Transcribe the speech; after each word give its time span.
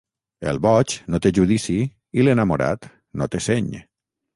El 0.51 0.59
boig 0.65 0.95
no 1.15 1.21
té 1.27 1.33
judici 1.39 1.77
i 2.21 2.27
l'enamorat 2.29 2.93
no 3.23 3.33
té 3.37 3.49
seny. 3.51 3.75